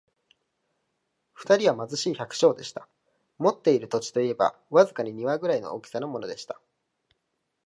[1.35, 2.87] 二人は貧しい百姓でした。
[3.37, 6.59] 持っている土地といえば、わずかに庭ぐらいの大きさのものでした。